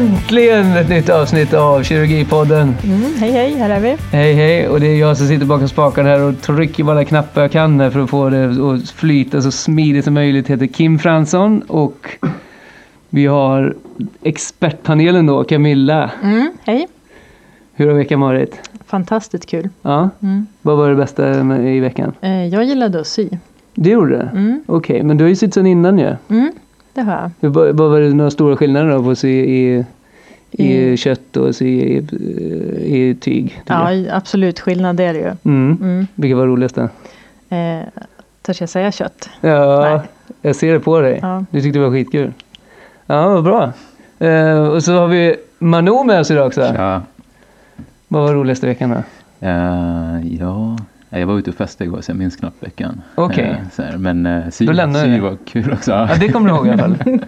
[0.00, 0.06] Ja!
[0.06, 2.74] Äntligen ett nytt avsnitt av Kirurgipodden.
[2.84, 3.96] Mm, hej hej, här är vi.
[4.12, 7.04] Hej hej, och det är jag som sitter bakom spakarna här och trycker på alla
[7.04, 8.44] knappar jag kan för att få det
[8.74, 10.48] att flyta så smidigt som möjligt.
[10.48, 12.08] Jag heter Kim Fransson och
[13.08, 13.74] vi har
[14.22, 16.10] expertpanelen då, Camilla.
[16.22, 16.88] Mm, hej.
[17.74, 18.70] Hur har veckan varit?
[18.86, 19.68] Fantastiskt kul.
[19.82, 20.46] Ja, Mm.
[20.62, 22.12] vad var det bästa med- i veckan?
[22.20, 23.28] Eh, jag gillade att sy.
[23.74, 24.30] Det gjorde det?
[24.34, 24.62] Mm.
[24.66, 26.12] Okej, men du har ju sytt sen innan ju.
[26.28, 26.52] Mm,
[26.94, 27.50] det har jag.
[27.50, 29.84] Vad var det några stora skillnader då på att sy i,
[30.52, 31.96] i I- kött och i,
[32.84, 33.48] i tyg?
[33.48, 33.96] tycker jag?
[33.96, 35.32] Ja, absolut skillnad är det ju.
[35.44, 35.78] Mm.
[35.82, 36.06] Mm.
[36.14, 36.82] Vilket var roligast då?
[37.56, 37.80] Eh,
[38.42, 39.30] törs jag säga kött?
[39.40, 40.00] Ja, Nej.
[40.42, 41.18] jag ser det på dig.
[41.22, 41.44] Ja.
[41.50, 42.32] Du tyckte det var skitkul.
[43.06, 43.72] Ja, vad bra.
[44.28, 46.60] Eh, och så har vi Mano med oss idag också.
[46.60, 47.02] Ja,
[48.08, 49.02] Vad var roligast i veckan då?
[49.46, 50.76] eh, ja,
[51.10, 53.02] jag var ute och festade igår så jag minns knappt veckan.
[53.14, 53.44] Okej.
[53.44, 55.90] Eh, så här, men eh, sy, Då lämnar vi sy var kul också.
[55.90, 56.96] Ja, det kommer du ihåg i alla fall.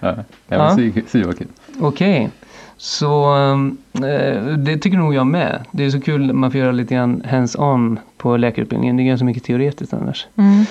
[0.00, 0.14] ja,
[0.48, 0.76] ja, Ja.
[0.76, 1.46] sy, sy var kul.
[1.80, 2.30] Okej.
[2.78, 3.34] Så
[3.94, 5.64] eh, det tycker nog jag med.
[5.70, 8.96] Det är så kul att man får göra lite grann hands-on på läkarutbildningen.
[8.96, 10.26] Det är ganska mycket teoretiskt annars.
[10.36, 10.64] Mm.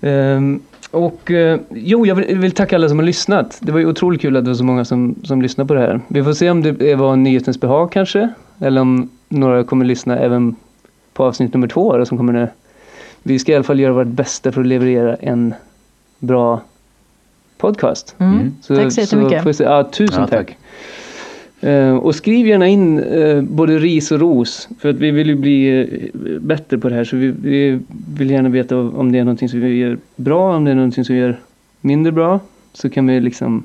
[0.00, 0.60] Ehm,
[0.90, 3.58] och eh, jo, jag vill, vill tacka alla som har lyssnat.
[3.62, 5.80] Det var ju otroligt kul att det var så många som, som lyssnade på det
[5.80, 6.00] här.
[6.08, 8.28] Vi får se om det var nyhetens behag kanske.
[8.58, 10.56] Eller om några kommer lyssna även
[11.12, 12.48] på avsnitt nummer två då, som kommer nu.
[13.22, 15.54] Vi ska i alla fall göra vårt bästa för att leverera en
[16.18, 16.60] bra
[17.58, 18.14] podcast.
[18.18, 18.32] Mm.
[18.34, 18.52] Mm.
[18.68, 19.56] Tack så jättemycket.
[19.56, 20.46] se- ja, tusen Ja, tack.
[20.46, 20.56] tack.
[21.62, 24.68] Eh, och skriv gärna in eh, både ris och ros.
[24.78, 27.04] För att vi vill ju bli eh, bättre på det här.
[27.04, 27.80] Så vi, vi
[28.16, 31.04] vill gärna veta om det är någonting som vi gör bra, om det är någonting
[31.04, 31.38] som vi gör
[31.80, 32.40] mindre bra.
[32.72, 33.64] Så kan vi liksom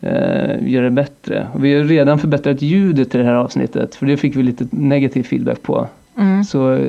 [0.00, 1.48] eh, göra det bättre.
[1.54, 3.94] Och vi har redan förbättrat ljudet i det här avsnittet.
[3.94, 5.86] För det fick vi lite negativ feedback på.
[6.18, 6.44] Mm.
[6.44, 6.80] Så eh,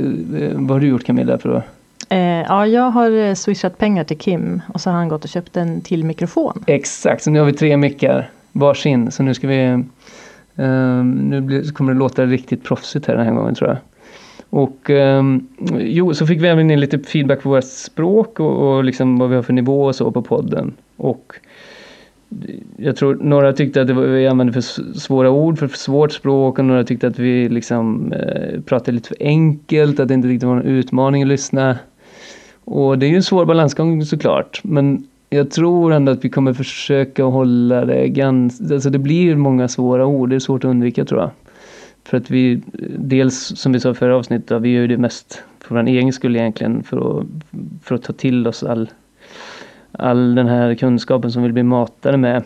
[0.54, 1.64] vad har du gjort Camilla för att
[2.12, 5.58] Eh, ja, jag har swishat pengar till Kim och så har han gått och köpt
[5.58, 6.64] en till mikrofon.
[6.68, 9.12] Exakt, så nu har vi tre mickar varsin.
[9.12, 9.84] Så nu ska vi...
[10.60, 13.78] Ehm, nu blir, kommer det låta riktigt proffsigt här den här gången tror jag.
[14.50, 15.48] Och ehm,
[15.80, 19.30] jo, så fick vi även in lite feedback på vårt språk och, och liksom vad
[19.30, 20.74] vi har för nivå och så på podden.
[20.98, 21.34] Och
[22.78, 24.62] jag tror några tyckte att det var, vi använde för
[25.00, 29.18] svåra ord, för svårt språk och några tyckte att vi liksom eh, pratade lite för
[29.20, 31.78] enkelt, att det inte riktigt var någon utmaning att lyssna.
[32.66, 36.54] Och det är ju en svår balansgång såklart, men jag tror ändå att vi kommer
[36.54, 41.06] försöka hålla det ganska, alltså det blir många svåra ord, det är svårt att undvika
[41.06, 41.30] tror jag.
[42.04, 42.62] För att vi,
[42.98, 46.14] dels som vi sa i förra avsnittet, vi gör ju det mest för vår egen
[46.14, 47.26] skull egentligen, för att,
[47.84, 48.90] för att ta till oss all,
[49.92, 52.44] all den här kunskapen som vi blir matade med.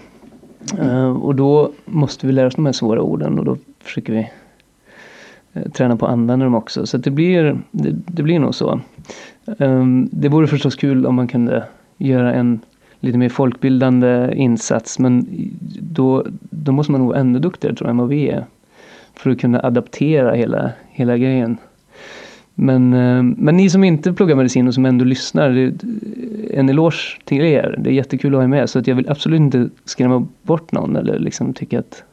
[0.79, 4.29] Eh, och då måste vi lära oss de här svåra orden och då försöker vi
[5.53, 6.85] eh, träna på att använda dem också.
[6.85, 8.79] Så att det, blir, det, det blir nog så.
[9.45, 11.63] Um, det vore förstås kul om man kunde
[11.97, 12.59] göra en
[13.03, 15.25] lite mer folkbildande insats men
[15.79, 18.45] då, då måste man nog vara ännu duktigare tror jag än vad vi är.
[19.15, 21.57] För att kunna adaptera hela, hela grejen.
[22.55, 25.73] Men, eh, men ni som inte pluggar medicin och som ändå lyssnar, det,
[26.57, 27.75] en eloge till er.
[27.79, 30.71] Det är jättekul att ha er med så att jag vill absolut inte skrämma bort
[30.71, 32.03] någon eller liksom tycka att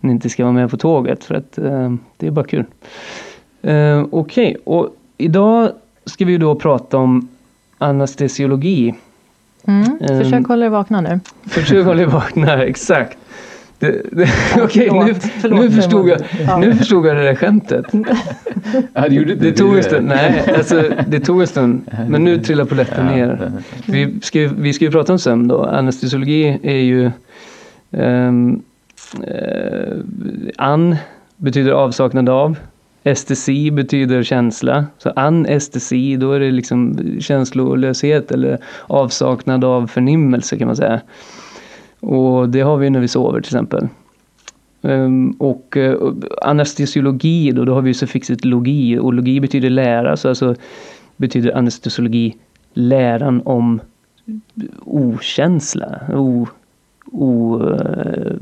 [0.00, 2.64] ni inte ska vara med på tåget för att eh, det är bara kul.
[3.62, 5.70] Eh, Okej, och idag
[6.04, 7.28] ska vi då prata om
[7.78, 8.94] anestesiologi.
[9.66, 9.98] Mm.
[10.00, 10.18] Ehm.
[10.22, 11.20] Försök hålla dig vakna nu.
[11.46, 13.18] Försök hålla dig vakna, exakt.
[13.78, 14.28] Det, det,
[14.62, 16.58] Okej, nu, förlåt, förlåt, nu, förstod jag, Ja.
[16.58, 17.84] nu förstod jag det där skämtet.
[18.94, 19.52] Ja, det Det du.
[19.52, 21.90] tog en stund, nej, alltså, det tog en stund.
[22.08, 23.52] Men nu trillar polletten Ja, ner.
[23.86, 25.64] Vi ska, ju- vi ska ju prata om sömn då.
[25.64, 27.10] Anestesiologi är ju
[27.92, 28.62] ehm,
[29.26, 29.92] eh,
[30.58, 30.96] an
[31.36, 32.56] betyder avsaknad av.
[33.04, 34.86] Estesi betyder känsla.
[34.98, 41.00] Så anestesi, då är det liksom känslolöshet eller avsaknad av förnimmelse kan man säga.
[42.00, 43.88] Och det har vi när vi sover till exempel.
[44.82, 46.12] Ehm, och eh,
[46.42, 50.54] anestesiologi då, då har vi ju suffixet logi och logi betyder lära så alltså
[51.16, 52.36] betyder anestesiologi
[52.74, 53.80] läran om
[54.84, 56.48] okänsla, o,
[57.04, 58.32] o, eh,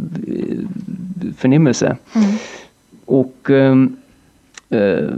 [1.36, 1.96] förnimmelse.
[2.14, 2.36] Mm.
[3.04, 3.96] Och ehm,
[4.72, 5.08] eh,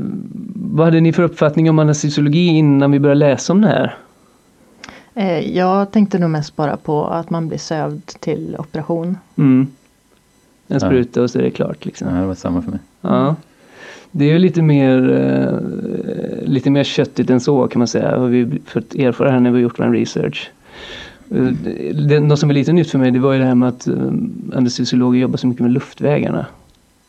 [0.54, 3.96] vad hade ni för uppfattning om anestesiologi innan vi började läsa om det här?
[5.14, 9.16] Eh, jag tänkte nog mest bara på att man blir sövd till operation.
[9.36, 9.66] Mm.
[10.68, 10.80] En Ja.
[10.80, 11.84] spruta och så är det klart.
[11.84, 12.08] Liksom.
[12.14, 12.80] Ja, det var samma för mig.
[13.00, 13.36] Ja.
[14.10, 18.18] Det är ju lite mer, eh, lite mer köttigt än så kan man säga.
[18.18, 20.50] Har vi fått erfara här när vi har gjort vår research.
[21.30, 21.42] Eh,
[22.08, 23.86] Det, något som är lite nytt för mig det var ju det här med att
[23.86, 23.94] eh,
[24.56, 26.46] anestesiologer jobbar så mycket med luftvägarna.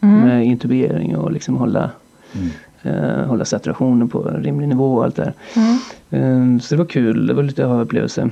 [0.01, 0.19] Mm.
[0.21, 1.89] Med intubering och liksom hålla,
[2.35, 2.49] Mm.
[2.83, 5.33] eh, hålla saturationen på rimlig nivå och allt det där.
[5.55, 6.55] Mm.
[6.55, 8.29] Eh, så det var kul, det var lite aha-upplevelse.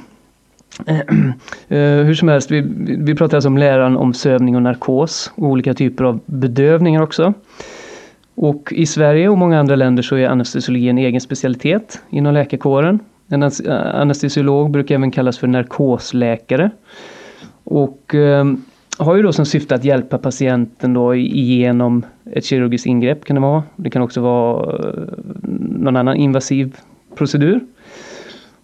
[1.68, 2.62] hur som helst, vi,
[3.00, 7.34] vi pratar alltså om läran om sövning och narkos och olika typer av bedövningar också.
[8.36, 13.00] Och i Sverige och många andra länder så är anestesiologi en egen specialitet inom läkarkåren.
[13.28, 16.72] En anestesiolog brukar även kallas för narkosläkare.
[17.64, 18.46] Och eh,
[18.98, 23.42] har ju då som syfte att hjälpa patienten då igenom ett kirurgiskt ingrepp kan det
[23.42, 23.64] vara.
[23.76, 25.04] Det kan också vara eh,
[25.62, 26.78] någon annan invasiv
[27.16, 27.60] procedur.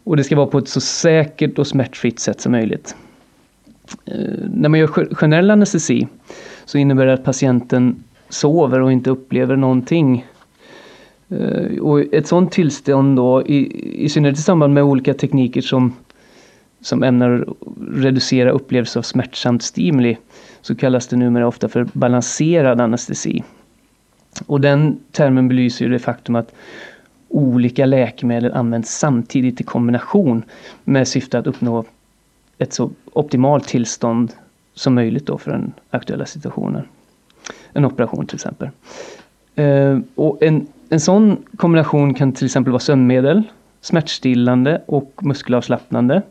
[0.03, 2.95] Och det ska vara på ett så säkert och smärtfritt sätt som möjligt.
[4.05, 6.07] Eh, när man gör generell anestesi
[6.65, 10.25] så innebär det att patienten sover och inte upplever någonting.
[11.29, 15.93] Eh, och ett sådant tillstånd då, i, i synnerhet i samband med olika tekniker som,
[16.81, 17.45] som ämnar
[17.91, 20.17] reducera upplevelse av smärtsamt stimuli,
[20.61, 23.43] så kallas det numera ofta för balanserad anestesi.
[24.45, 26.53] Och den termen belyser ju det faktum att
[27.29, 30.43] olika läkemedel används samtidigt i kombination
[30.83, 31.85] med syfte att uppnå
[32.57, 34.33] ett så optimalt tillstånd
[34.73, 36.83] som möjligt då för den aktuella situationen.
[37.73, 38.69] En operation till exempel.
[39.55, 43.43] Eh, och en, en sån kombination kan till exempel vara sömnmedel,
[43.81, 46.21] smärtstillande och muskelavslappnande.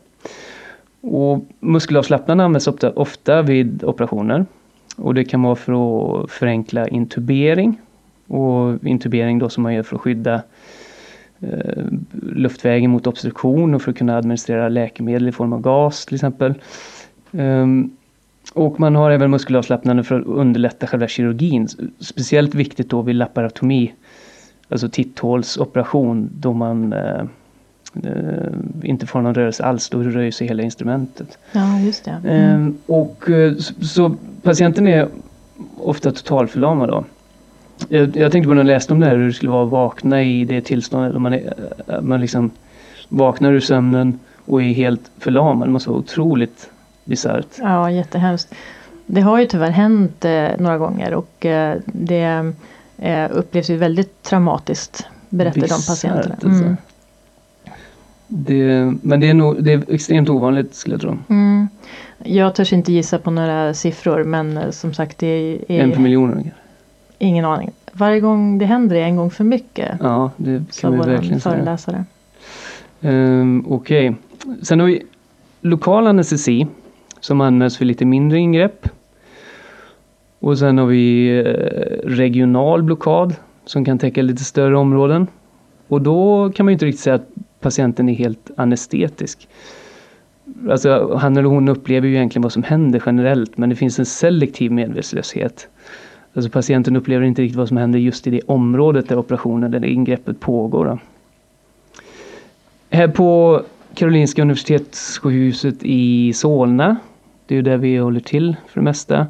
[1.01, 4.45] Och muskelavslappnande används ofta, ofta vid operationer.
[4.97, 5.73] Och det kan vara för
[6.23, 7.77] att förenkla intubering.
[8.27, 10.41] Och intubering då som man gör för att skydda
[11.39, 16.15] eh, luftvägen mot obstruktion och för att kunna administrera läkemedel i form av gas till
[16.15, 16.53] exempel.
[17.31, 17.95] Um,
[18.53, 21.67] och man har även muskelavslappnande för att underlätta själva kirurgin.
[21.99, 23.93] Speciellt viktigt då vid laparotomi,
[24.69, 27.23] alltså titthålsoperation då man eh,
[28.83, 31.37] inte får någon rörelse alls, då rör sig hela instrumentet.
[31.51, 32.21] Ja, just det.
[32.25, 32.67] Mm.
[32.67, 33.23] Eh, och,
[33.57, 35.07] så, så, patienten är
[35.77, 37.05] ofta totalförlamad då.
[37.89, 39.71] Jag, jag tänkte på när jag läste om det här hur det skulle vara att
[39.71, 41.21] vakna i det tillståndet.
[41.21, 41.53] Man, är,
[42.01, 42.51] man liksom
[43.09, 45.67] vaknar ur sömnen och är helt förlamad.
[45.67, 46.69] Det måste vara otroligt
[47.05, 47.47] bisarrt.
[47.57, 48.53] Ja, jättehemskt.
[49.05, 52.53] Det har ju tyvärr hänt eh, några gånger och eh, det
[52.97, 56.35] eh, upplevs ju väldigt traumatiskt berättar de patienterna.
[56.43, 56.75] Alltså.
[58.31, 61.17] Det, men det är, nog, det är extremt ovanligt skulle jag tro.
[61.29, 61.67] Mm.
[62.23, 65.81] Jag törs inte gissa på några siffror men eh, som sagt det är...
[65.81, 66.61] En per miljon ungefär.
[67.17, 67.71] Ingen aning.
[67.93, 69.91] Varje gång det händer är en gång för mycket.
[69.99, 72.05] Ja, det kan vi verkligen föreläsare.
[73.01, 73.13] säga.
[73.13, 74.63] Um, Okej, okay.
[74.63, 75.03] sen har vi
[75.61, 76.67] lokal anestesi
[77.19, 78.89] som används för lite mindre ingrepp.
[80.39, 81.43] Och sen har vi eh,
[82.09, 83.35] regional blockad
[83.65, 85.27] som kan täcka lite större områden.
[85.87, 87.29] Och då kan man inte riktigt säga att
[87.59, 89.47] patienten är helt anestetisk.
[90.69, 94.05] Alltså han eller hon upplever ju egentligen vad som händer generellt men det finns en
[94.05, 95.67] selektiv medvetslöshet.
[96.33, 99.87] Alltså patienten upplever inte riktigt vad som händer just i det området där operationen eller
[99.87, 100.85] ingreppet pågår.
[100.85, 100.99] Då.
[102.89, 103.61] Här på
[103.93, 106.97] Karolinska Universitetssjukhuset i Solna
[107.49, 109.27] det är ju där vi håller till för det mesta.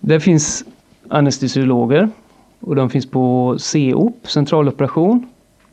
[0.00, 0.64] Där finns
[1.08, 2.10] anestesiologer
[2.60, 5.26] och de finns på COP, centraloperation.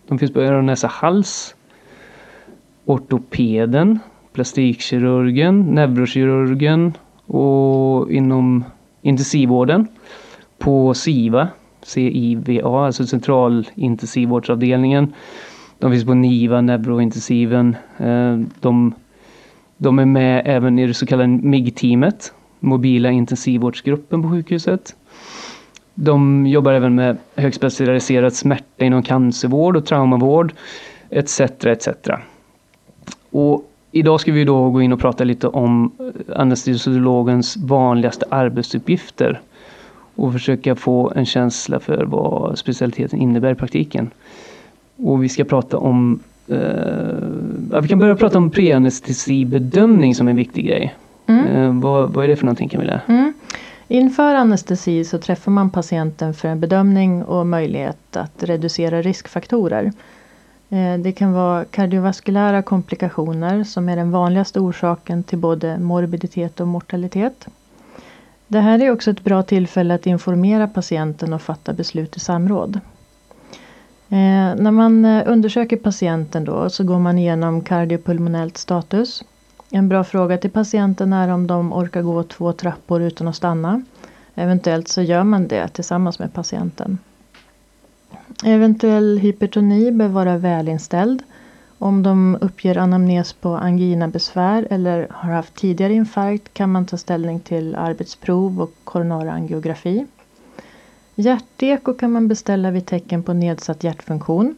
[0.08, 1.56] De finns på öron, näsa, hals.
[2.88, 4.00] Ortopeden,
[4.34, 6.94] plastikkirurgen, neurokirurgen
[7.26, 8.64] och inom
[9.02, 9.88] intensivvården
[10.58, 11.48] på SIVA,
[11.84, 15.14] CIVA, alltså centralintensivvårdsavdelningen.
[15.80, 17.76] De finns på NIVA, neurointensiven.
[17.98, 18.94] Eh, de
[19.78, 24.96] de är med även i det så kallade MIG-teamet, mobila intensivvårdsgruppen på sjukhuset.
[25.94, 30.54] De jobbar även med högspecialiserad smärta inom cancervård och traumavård
[31.10, 31.40] etc.
[31.40, 31.88] etc.
[33.32, 35.92] Och idag ska vi då gå in och prata lite om
[36.36, 39.42] anestesiologens vanligaste arbetsuppgifter
[40.16, 44.10] och försöka få en känsla för vad specialiteten innebär i praktiken.
[44.98, 46.20] Och vi ska prata om
[46.50, 50.96] Uh, vi kan börja prata om preanestesibedömning som en viktig grej.
[51.26, 51.48] Mm.
[51.48, 53.02] Uh, vad, vad, är det för någonting Camilla?
[53.08, 53.34] Mm.
[53.88, 59.92] Inför anestesi så träffar man patienten för en bedömning och möjlighet att reducera riskfaktorer.
[60.70, 66.68] Eh, det kan vara kardiovaskulära komplikationer som är den vanligaste orsaken till både morbiditet och
[66.68, 67.48] mortalitet.
[68.48, 72.76] Det här är också ett bra tillfälle att informera patienten och fatta beslut i samråd.
[74.10, 79.24] Eh, när man eh, undersöker patienten då så går man igenom kardiopulmonellt status.
[79.70, 83.84] En bra fråga till patienten är om de orkar gå två trappor utan att stanna.
[84.36, 86.98] Eventuellt så gör man det tillsammans med patienten.
[88.44, 91.24] Eventuell hypertoni bör vara välinställd.
[91.80, 97.40] Om de uppger anamnes på anginabesvär eller har haft tidigare infarkt kan man ta ställning
[97.40, 100.06] till arbetsprov och koronarangiografi.
[101.16, 104.56] Hjärteko kan man beställa vid tecken på nedsatt hjärtfunktion.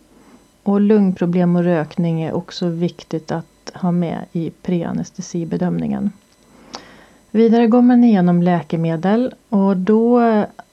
[0.63, 6.11] Och lungproblem och rökning är också viktigt att ha med i preanestesibedömningen.
[7.31, 10.19] Vidare går man igenom läkemedel och då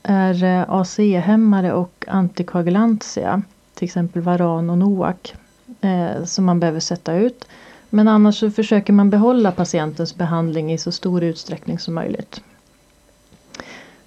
[0.03, 3.43] är eh, ACE-hämmare och antikoagulantia,
[3.75, 5.35] till exempel Varan och Noac,
[5.81, 7.45] eh, som man behöver sätta ut.
[7.91, 12.41] Men annars så försöker man behålla patientens behandling i så stor utsträckning som möjligt.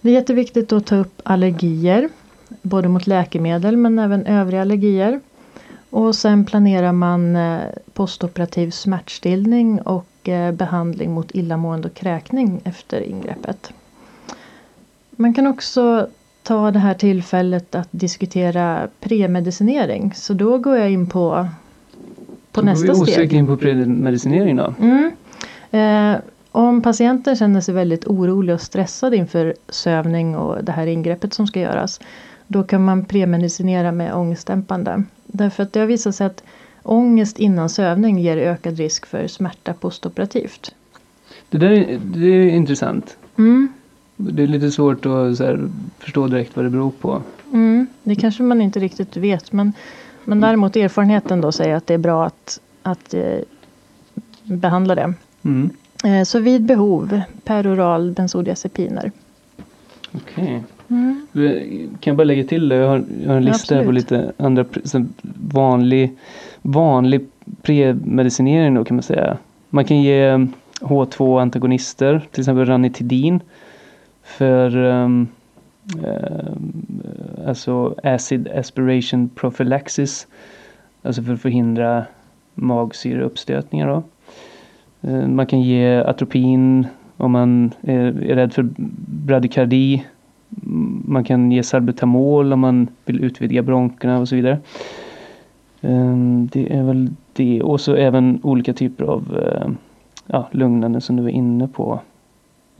[0.01, 2.09] Det är jätteviktigt att ta upp allergier,
[2.61, 5.19] både mot läkemedel men även övriga allergier.
[5.89, 7.59] Och sen planerar man eh,
[7.93, 10.08] postoperativ smärtstillning och
[10.53, 13.73] behandling mot illamående och kräkning efter ingreppet.
[15.11, 16.07] Man kan också
[16.43, 20.13] ta det här tillfället att diskutera premedicinering.
[20.15, 21.47] Så då går jag in på,
[22.51, 23.07] på nästa steg.
[23.07, 24.73] Då går vi in på premedicinering då.
[24.81, 25.11] Mm.
[25.71, 26.21] Eh,
[26.51, 31.47] om patienten känner sig väldigt orolig och stressad inför sövning och det här ingreppet som
[31.47, 31.99] ska göras.
[32.47, 35.03] Då kan man premedicinera med ångestdämpande.
[35.25, 36.43] Därför att det har visat sig att
[36.89, 40.75] ångest innan sövning ger ökad risk för smärta postoperativt.
[41.49, 43.17] Det där är, det är intressant.
[43.37, 43.73] Mm.
[44.15, 45.69] Det är lite svårt att här,
[45.99, 47.21] förstå direkt vad det beror på.
[47.53, 47.87] Mm.
[48.03, 49.73] Det kanske man inte riktigt vet men,
[50.23, 53.39] men däremot erfarenheten då säger att det är bra att, att eh,
[54.43, 55.13] behandla det.
[55.43, 55.69] Mm.
[56.03, 59.11] Eh, så vid behov peroral bensodiazepiner.
[60.11, 60.43] Okej.
[60.43, 60.61] Okay.
[60.87, 61.27] Mm.
[61.99, 62.75] Kan jag bara lägga till det?
[62.75, 64.65] Jag har, jag har en lista ja, på lite andra
[65.51, 66.17] vanlig,
[66.61, 67.27] vanlig
[67.61, 69.37] premedicinering då kan man säga.
[69.69, 70.39] Man kan ge eh,
[70.81, 73.39] H2-antagonister, till exempel ranitidin
[74.23, 75.27] för um,
[76.05, 80.27] uh, alltså acid aspiration prophylaxis.
[81.01, 82.05] Alltså för att förhindra
[82.55, 83.87] magsyreuppstötningar.
[83.87, 84.03] Då.
[85.09, 86.87] Uh, man kan ge atropin
[87.17, 88.69] om man är, är rädd för
[89.25, 90.03] bradykardi
[91.05, 94.59] man kan ge salbutamol om man vill utvidga bronkerna och så vidare.
[95.81, 97.61] Ehm, det är väl det.
[97.61, 99.69] Och så även olika typer av eh,
[100.25, 101.99] ja, lugnande som du var inne på.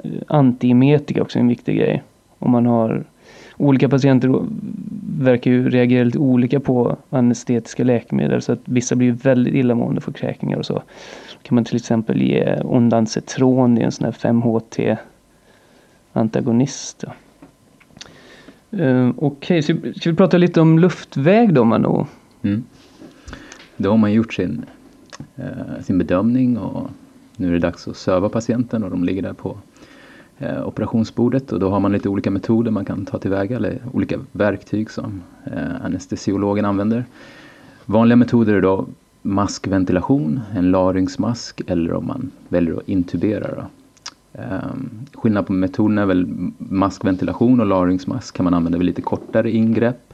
[0.04, 2.04] Eh, Antiemetika också är en viktig grej.
[2.40, 3.04] Om man har
[3.58, 4.46] olika patienter
[5.20, 10.12] verkar ju reagera lite olika på anestetiska läkemedel så att vissa blir väldigt illamående för
[10.12, 10.74] kräkningar och så.
[10.74, 14.98] Då kan man till exempel ge ondansetron, det är en sån här 5-HT
[16.14, 17.04] antagonist.
[18.74, 22.08] Uh, Okej, okay, så ska vi prata lite om luftväg då Mano?
[22.42, 22.64] Mm.
[23.82, 24.66] Då har man gjort sin,
[25.36, 26.90] eh, sin bedömning och
[27.36, 29.58] nu är det dags att söva patienten och de ligger där på
[30.38, 34.20] eh, operationsbordet och då har man lite olika metoder man kan ta tillväga eller olika
[34.32, 37.06] verktyg som eh, anestesiologen använder.
[37.86, 38.88] Vanliga metoder är då
[39.22, 43.56] maskventilation, en larynxmask eller om man väljer att intubera.
[43.56, 43.64] Då.
[44.42, 49.52] Ehm, skillnad på metoderna är väl maskventilation och larynxmask kan man använda vid lite kortare
[49.52, 50.09] ingrepp.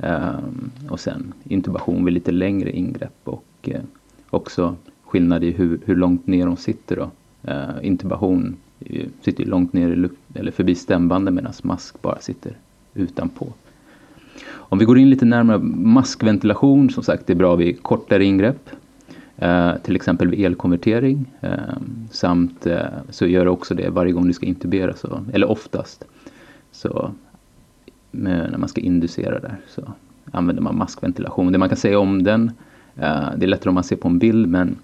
[0.00, 3.80] Ehm, och sen intubation vid lite längre ingrepp och eh,
[4.30, 6.96] också skillnad i hur, hur långt ner de sitter.
[6.96, 7.10] Då.
[7.50, 8.56] Ehm, intubation
[9.20, 12.56] sitter långt ner i luft, eller förbi stämbanden medan mask bara sitter
[12.94, 13.52] utanpå.
[14.50, 18.70] Om vi går in lite närmare, maskventilation som sagt är bra vid kortare ingrepp.
[19.36, 21.30] Eh, till exempel vid elkonvertering.
[21.40, 21.52] Eh,
[22.10, 22.80] samt eh,
[23.10, 26.04] så gör det också det varje gång du ska intubera, så, eller oftast.
[26.72, 27.12] Så
[28.12, 29.82] när man ska inducera där så
[30.30, 31.52] använder man maskventilation.
[31.52, 32.50] Det man kan säga om den,
[32.96, 34.76] eh, det är lättare om man ser på en bild men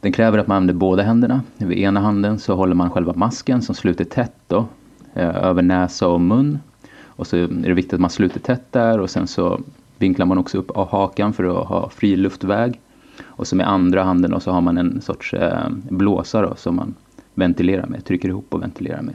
[0.00, 1.42] den kräver att man använder båda händerna.
[1.56, 4.66] Vid ena handen så håller man själva masken som sluter tätt då,
[5.14, 6.58] eh, över näsa och mun.
[7.06, 9.60] Och så är det viktigt att man sluter tätt där och sen så
[9.98, 12.80] vinklar man också upp av hakan för att ha fri luftväg.
[13.22, 16.76] Och så med andra handen då, så har man en sorts eh, blåsa då, som
[16.76, 16.94] man
[17.34, 19.14] ventilerar med, trycker ihop och ventilerar med.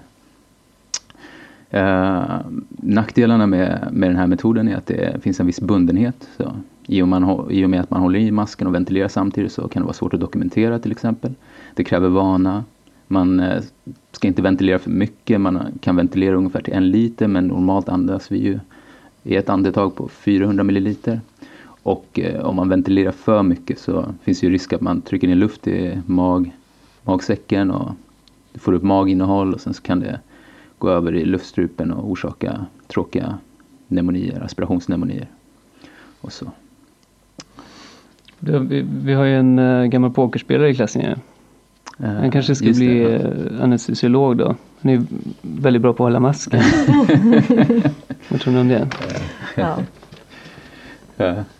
[1.70, 2.40] Eh,
[2.88, 6.30] nackdelarna med, med den här metoden är att det finns en viss bundenhet.
[6.38, 6.56] Så
[6.88, 9.68] i, och man, I och med att man håller i masken och ventilerar samtidigt så
[9.68, 11.34] kan det vara svårt att dokumentera till exempel.
[11.76, 12.64] Det kräver vana.
[13.08, 13.64] Man eh,
[14.12, 18.32] ska inte ventilera för mycket, man kan ventilera ungefär till en liter men normalt andas
[18.32, 18.60] vi ju
[19.24, 21.22] i ett andetag på 400 milliliter.
[21.84, 25.40] Och eh, om man ventilerar för mycket så finns ju risk att man trycker in
[25.40, 26.56] luft i mag,
[27.04, 27.92] magsäcken och
[28.56, 30.20] får upp maginnehåll och sen så kan det
[30.78, 33.38] gå över i luftstrupen och orsaka tråkiga
[33.90, 35.28] pneumonier, aspirationspneumonier.
[36.22, 36.52] Och så.
[38.40, 41.10] Vi, vi har ju en uh, gammal pokerspelare i klassen ju.
[41.10, 44.56] Uh, Han kanske ska bli uh, anestesiolog då.
[44.82, 45.04] Han är
[45.42, 46.60] väldigt bra på att hålla masken.
[48.30, 48.88] Vad tror ni om det?
[49.56, 49.78] Ja.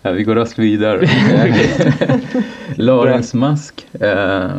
[0.02, 1.08] Ja, vi går raskt vidare.
[2.76, 3.88] Larensmask.
[4.00, 4.50] Eh,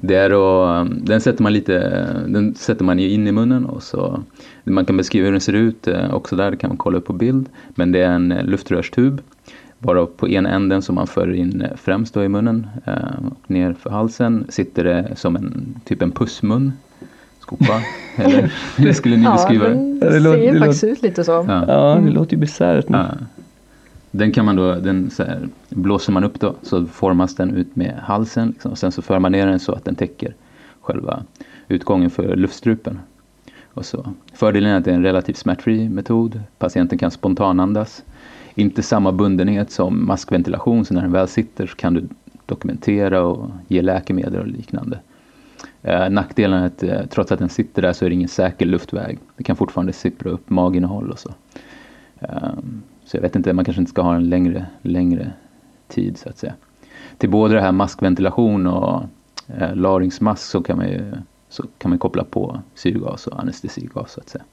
[0.00, 4.22] det är då, den sätter man lite, den sätter man in i munnen och så
[4.64, 7.12] man kan beskriva hur den ser ut eh, också där, kan man kolla upp på
[7.12, 7.48] bild.
[7.74, 9.20] Men det är en luftrörstub
[9.82, 12.66] Varav på ena änden som man för in främst då i munnen
[13.30, 16.72] och ner för halsen sitter det som en typ en pussmun.
[17.40, 17.82] Skopa,
[18.16, 19.74] eller hur skulle ni beskriva det?
[20.00, 21.32] Ja, det, ser det faktiskt ut lite så.
[21.48, 22.84] Ja, ja det låter ju bisarrt.
[22.88, 23.06] Ja.
[24.10, 27.76] Den kan man då, den så här, blåser man upp då så formas den ut
[27.76, 28.48] med halsen.
[28.48, 30.34] Liksom, och sen så för man ner den så att den täcker
[30.80, 31.22] själva
[31.68, 32.98] utgången för luftstrupen.
[33.74, 34.12] Och så.
[34.32, 36.40] Fördelen är att det är en relativt smärtfri metod.
[36.58, 38.04] Patienten kan spontanandas.
[38.54, 42.08] Inte samma bundenhet som maskventilation, så när den väl sitter så kan du
[42.46, 44.98] dokumentera och ge läkemedel och liknande.
[45.82, 48.66] Eh, nackdelen är att eh, trots att den sitter där så är det ingen säker
[48.66, 49.18] luftväg.
[49.36, 51.30] Det kan fortfarande sippra upp maginnehåll och så.
[52.20, 52.52] Eh,
[53.10, 55.32] så jag vet inte, man kanske inte ska ha en längre, längre
[55.88, 56.54] tid så att säga.
[57.18, 59.02] Till både det här maskventilation och
[59.46, 61.12] eh, laringsmask så kan man ju
[61.48, 64.44] så kan man koppla på syrgas och anestesigas så att säga.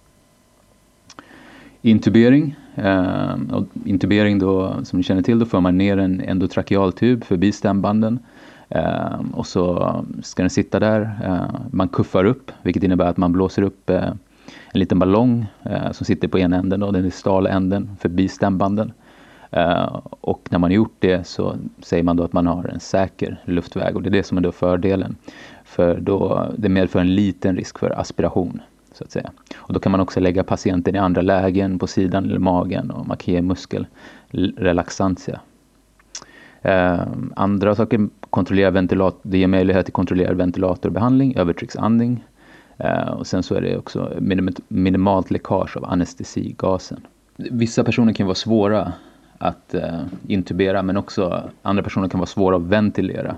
[1.82, 2.56] Intubering.
[2.76, 7.52] Eh, och intubering då, som ni känner till, då för man ner en endotrakealtub förbi
[7.52, 8.20] stämbanden.
[8.70, 11.02] Eh, och så ska den sitta där.
[11.24, 14.14] Eh, man kuffar upp, vilket innebär att man blåser upp eh,
[14.74, 18.92] en liten ballong eh, som sitter på ena änden, då, den distala änden förbi stämbanden.
[19.51, 22.80] Eh, och när man har gjort det så säger man då att man har en
[22.80, 25.16] säker luftväg och det är det som är då fördelen.
[25.63, 28.62] För då, det medför en liten risk för aspiration.
[28.94, 29.32] så att säga.
[29.56, 33.08] Och då kan man också lägga patienten i andra lägen på sidan eller magen och
[33.08, 35.39] man kan ge muskelrelaxantia.
[36.62, 37.01] Eh,
[37.36, 42.24] andra saker, kontrollera ventilator, det ger möjlighet till kontrollerad ventilatorbehandling, övertrycksandning.
[42.77, 44.13] Eh, och sen så är det också
[44.67, 47.00] minimalt läckage av anestesigasen.
[47.36, 48.93] Vissa personer kan vara svåra
[49.38, 53.36] att eh, intubera men också andra personer kan vara svåra att ventilera.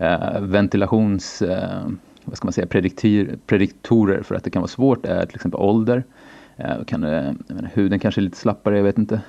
[0.00, 1.42] Uh, ventilations
[2.24, 5.60] vad ska man säga, prediktir, prediktorer för att det kan vara svårt är till exempel
[5.60, 6.04] ålder.
[6.86, 9.20] Kan, menar, huden kanske är lite slappare, jag vet inte.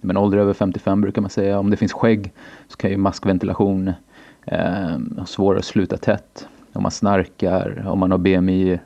[0.00, 1.58] Men ålder över 55 brukar man säga.
[1.58, 2.32] Om det finns skägg
[2.68, 3.92] så kan ju maskventilation
[5.16, 6.48] ha svårare att sluta tätt.
[6.74, 8.78] Om man snarkar, om man har BMI,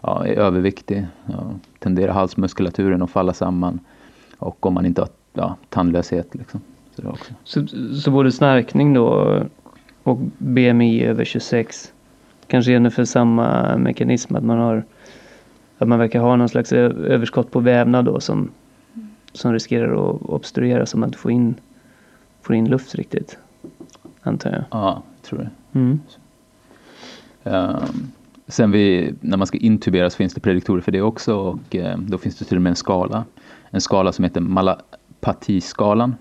[0.00, 1.44] ja, är överviktig, ja,
[1.78, 3.80] tenderar halsmuskulaturen att falla samman.
[4.38, 6.34] Och om man inte har ja, tandlöshet.
[6.34, 6.60] Liksom.
[6.96, 7.34] Så, också.
[7.44, 7.66] Så,
[8.02, 9.40] så både snarkning då
[10.02, 11.92] och BMI över 26
[12.46, 14.84] kanske är för samma mekanism att man har
[15.78, 18.50] att man verkar ha någon slags överskott på vävnad då som,
[19.32, 21.54] som riskerar att obstruera så man inte får in,
[22.42, 23.38] får in luft riktigt.
[24.22, 24.64] Antar jag.
[24.70, 25.78] Ja, jag tror det.
[25.78, 25.90] Mm.
[25.90, 26.00] Um,
[27.44, 28.10] Ehm,
[28.46, 32.10] sen vi, när man ska intubera så finns det prediktorer för det också och ehm,
[32.10, 33.24] då finns det till och med en skala.
[33.70, 36.14] En skala som heter malapatiskalan.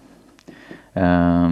[0.93, 1.49] Eh,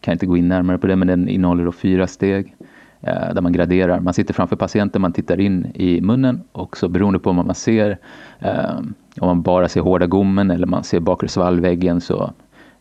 [0.00, 2.56] kan inte gå in närmare på det, men den innehåller då fyra steg
[3.00, 4.00] eh, där man graderar.
[4.00, 7.54] Man sitter framför patienten, man tittar in i munnen och så beroende på vad man
[7.54, 7.98] ser,
[8.38, 8.78] eh,
[9.20, 12.32] om man bara ser hårda gommen eller man ser bakre svallväggen så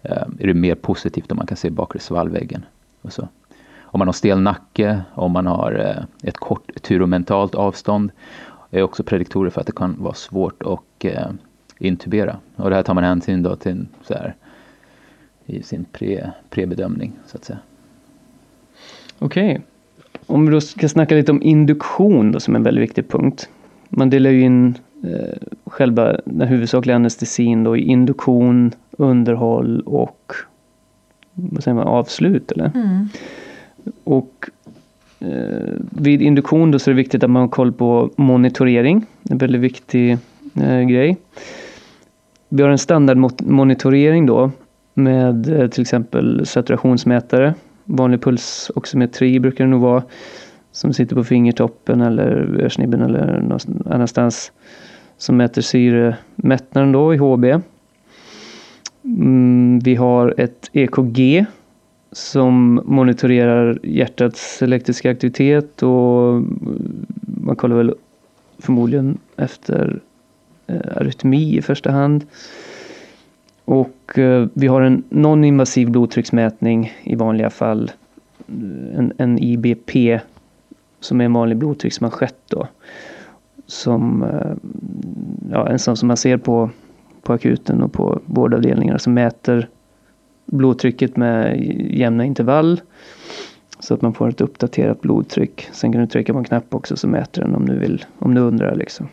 [0.01, 2.65] eh, är det mer positivt om man kan se bakre svallväggen.
[3.01, 3.27] Och så.
[3.95, 8.11] Om man har stel nacke, om man har eh, ett kort turomentalt avstånd
[8.71, 11.27] är också prediktorer för att det kan vara svårt att eh,
[11.79, 12.37] intubera.
[12.55, 14.35] Och det här tar man hänsyn då till så här,
[15.45, 17.59] i sin pre, prebedömning så att säga.
[19.19, 19.51] Okej.
[19.51, 19.61] Okay.
[20.27, 23.49] Om vi då ska snacka lite om induktion då som en väldigt viktig punkt.
[23.89, 30.33] Man delar ju in eh, själva den huvudsakliga anestesin då i induktion, underhåll och
[31.33, 32.71] vad säger man, avslut eller?
[32.75, 33.09] Mm.
[34.03, 34.49] Och
[35.19, 39.05] eh, vid induktion då så är det viktigt att man har koll på monitorering.
[39.29, 40.17] En väldigt viktig
[40.55, 41.17] eh, grej.
[42.49, 44.51] Vi har en standardmonitorering då
[44.93, 47.53] med eh, till exempel saturationsmätare.
[47.83, 50.03] Vanlig pulsoximetri brukar det nog vara.
[50.71, 54.51] Som sitter på fingertoppen eller örsnibben eller någon annanstans.
[55.17, 57.45] Som mäter syremättnaden då i HB.
[59.03, 61.45] Mm, vi har ett EKG
[62.15, 66.41] som monitorerar hjärtats elektriska aktivitet och
[67.21, 67.93] man kollar väl
[68.59, 69.99] förmodligen efter
[70.67, 72.25] eh, arytmi i första hand.
[73.65, 77.91] Och eh, vi har en non-invasiv blodtrycksmätning i vanliga fall.
[78.47, 80.19] Eh, en, en IBP
[80.99, 82.67] som är en vanlig blodtrycksmanschett då.
[83.65, 84.25] Som,
[85.51, 86.69] ja, en sån som man ser på,
[87.21, 89.69] på akuten och på vårdavdelningar som mäter
[90.45, 92.81] blodtrycket med jämna intervall.
[93.79, 95.67] Så att man får ett uppdaterat blodtryck.
[95.71, 98.35] Sen kan du trycka på en knapp också så mäter den om du vill, om
[98.35, 99.07] du undrar liksom.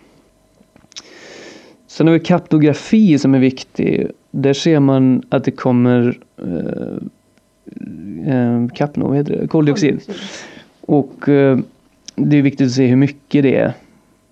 [1.86, 4.10] Sen har vi kaptografi som är viktig.
[4.30, 6.96] Där ser man att det kommer eh,
[8.34, 9.48] eh, kapno, heter det?
[9.48, 9.90] koldioxid.
[9.90, 10.14] koldioxid.
[10.80, 11.58] Och eh,
[12.14, 13.72] det är viktigt att se hur mycket det är.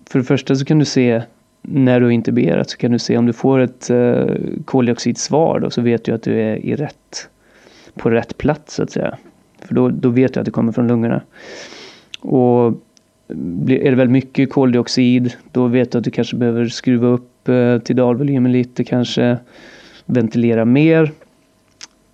[0.05, 1.21] För det första så kan du se
[1.61, 4.25] när du har intuberat så kan du se om du får ett eh,
[4.65, 7.29] koldioxidsvar då, så vet du att du är i rätt,
[7.95, 9.17] på rätt plats så att säga.
[9.61, 11.21] För då, då vet du att det kommer från lungorna.
[12.19, 12.67] Och
[13.67, 17.77] är det väldigt mycket koldioxid då vet du att du kanske behöver skruva upp eh,
[17.77, 19.37] till dalvolymen lite, kanske
[20.05, 21.11] ventilera mer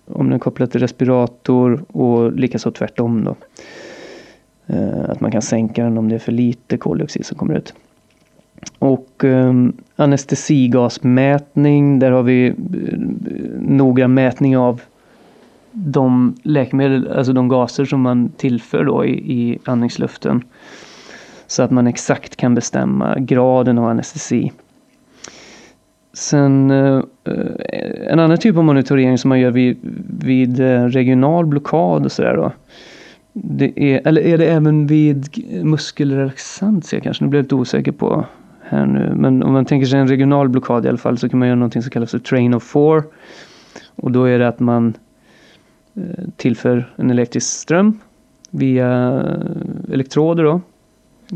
[0.06, 3.36] om den är kopplad till respirator och likaså tvärtom då.
[4.66, 7.74] Eh, att man kan sänka den om det är för lite koldioxid som kommer ut.
[8.78, 9.52] Och eh,
[9.96, 12.98] anestesigasmätning, där har vi eh, uh,
[13.60, 14.80] noggrann mätning av
[15.72, 20.42] de läkemedel, alltså de gaser som man tillför då i, i andningsluften.
[21.46, 24.52] Så att man exakt kan bestämma graden av anestesi.
[26.12, 29.78] Sen eh, eh, en annan typ av monitorering som man gör vid,
[30.24, 30.58] vid
[30.92, 32.52] regional blockad och sådär då.
[33.32, 35.28] Det är, eller är det även vid
[35.64, 37.24] muskelrelaxantia kanske?
[37.24, 38.26] Nu blir jag lite osäker på
[38.68, 39.14] här nu.
[39.14, 41.56] Men om man tänker sig en regional blockad i alla fall så kan man göra
[41.56, 43.04] någonting som kallas för train of four.
[43.96, 44.94] Och då är det att man
[45.94, 47.98] eh, tillför en elektrisk ström
[48.50, 50.60] via eh, elektroder då.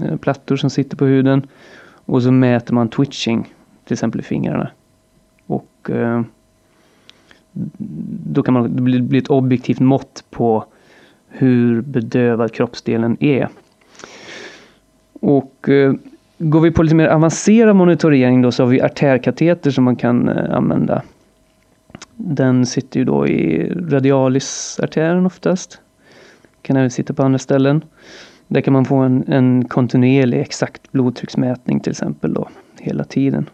[0.05, 1.47] Eh, plattor som sitter på huden.
[2.05, 4.71] Och så mäter man twitching, till exempel i fingrarna.
[5.47, 5.91] Och
[8.33, 10.65] då kan man, det blir ett objektivt mått på
[11.29, 13.49] hur bedövad kroppsdelen är.
[15.13, 15.69] Och
[16.45, 20.29] Går vi på lite mer avancerad monitorering då så har vi artärkateter som man kan
[20.29, 21.03] eh, använda.
[22.17, 25.81] Den sitter ju då i radialisartären oftast.
[26.63, 27.85] Kan även sitta på andra ställen.
[28.49, 32.49] Där kan man få en, en kontinuerlig exakt blodtrycksmätning till exempel då,
[32.81, 33.49] hela tiden.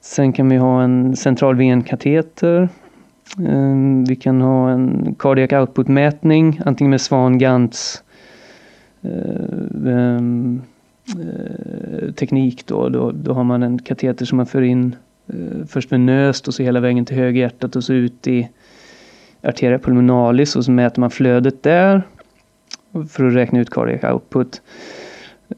[0.00, 2.68] Sen kan vi ha en central venkateter.
[3.48, 8.02] Ehm, vi kan ha en cardiac output-mätning, antingen med Swan-Gantz
[9.02, 10.62] eh, ehm,
[11.18, 14.96] Eh, teknik då, då, då har man en kateter som man för in
[15.26, 18.48] eh, först venöst och så hela vägen till höghjärtat och så ut i
[19.42, 22.02] arteria pulmonalis och så mäter man flödet där
[23.08, 24.62] för att räkna ut cardiac output.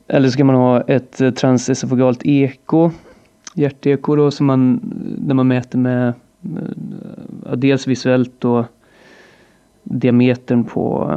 [0.09, 2.91] Eller så kan man ha ett eh, transesofagalt eko,
[3.55, 4.81] hjärteko då, som man,
[5.19, 8.65] där man mäter med, eh, med dels visuellt då
[9.83, 11.13] diametern på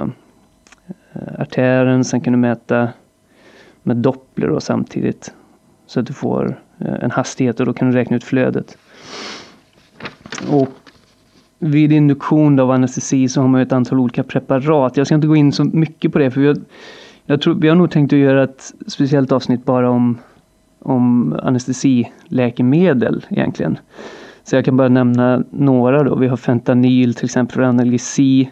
[1.13, 2.89] eh, artären, sen kan du mäta
[3.85, 5.33] med Doppler då samtidigt.
[5.87, 8.77] Så att du får eh, en hastighet och då kan du räkna ut flödet.
[10.49, 10.69] Och
[11.59, 14.97] vid induktion av anestesi så har man ett antal olika preparat.
[14.97, 16.57] Jag ska inte gå in så mycket på det för vi har,
[17.25, 20.17] jag tror, vi har nog tänkt att göra ett speciellt avsnitt bara om,
[20.79, 23.77] om anestesiläkemedel egentligen.
[24.43, 26.15] Så jag kan bara nämna några då.
[26.15, 28.49] Vi har fentanyl till exempel för analgesi.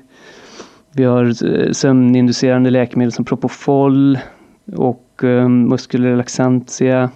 [0.92, 4.18] Vi har eh, sömninducerande läkemedel som Propofol
[4.76, 7.10] och eh, muskelrelaxantia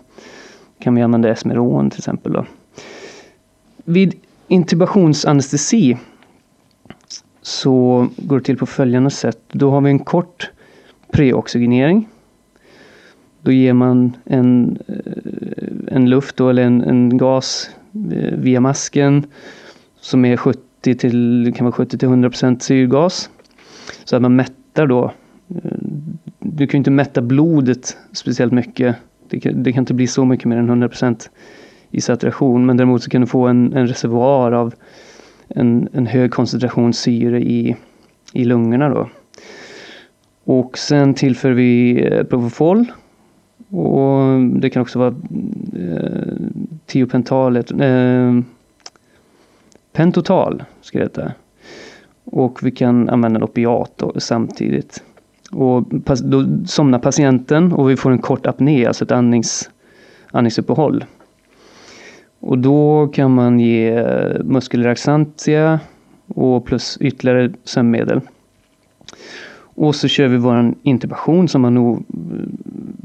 [0.80, 2.34] kan vi använda Esmeron till exempel.
[2.34, 2.46] Då.
[3.86, 4.14] Vid
[4.48, 5.98] intubationsanestesi
[7.42, 9.40] så går det till på följande sätt.
[9.52, 10.52] Då har vi en kort
[11.12, 12.08] preoxygenering.
[13.42, 17.70] Då ger man en, eh, en luft då, eller en, en gas
[18.12, 19.26] eh, via masken
[20.00, 23.30] som är 70 till, kan vara 70 till 100 procent syrgas.
[24.04, 25.12] Så att man mättar då
[25.50, 25.72] eh,
[26.58, 28.96] du kan ju inte mätta blodet speciellt mycket.
[29.30, 31.30] Det kan, det kan inte bli så mycket mer än 100%
[31.92, 32.66] i saturation.
[32.66, 34.74] Men däremot så kan du få en, en reservoar av
[35.48, 37.76] en, en hög koncentration syre i,
[38.34, 39.10] i lungorna då.
[40.44, 42.86] Och sen tillför vi eh, Propofol.
[43.70, 45.16] Och det kan också vara
[45.76, 46.34] eh,
[46.86, 48.40] tiopental, eh,
[49.94, 51.32] pentotal ska det heta.
[52.24, 55.04] Och vi kan använda en opiat samtidigt.
[55.52, 55.84] Och
[56.24, 59.70] då somnar patienten och vi får en kort apné, alltså ett andnings,
[60.32, 61.06] andningsuppehåll.
[62.40, 64.04] Och då kan man ge
[64.44, 65.80] muskelrelaxantia
[66.28, 68.22] och plus ytterligare sömnmedel.
[69.80, 72.04] Och så kör vi vår intubation som man nog eh,